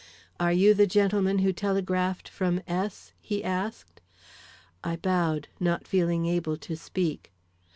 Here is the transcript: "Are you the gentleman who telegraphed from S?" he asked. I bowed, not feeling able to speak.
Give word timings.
"Are 0.39 0.51
you 0.51 0.73
the 0.73 0.87
gentleman 0.87 1.37
who 1.45 1.53
telegraphed 1.53 2.27
from 2.27 2.63
S?" 2.67 3.11
he 3.21 3.43
asked. 3.43 4.01
I 4.83 4.95
bowed, 4.95 5.47
not 5.59 5.87
feeling 5.87 6.25
able 6.25 6.57
to 6.57 6.75
speak. 6.75 7.31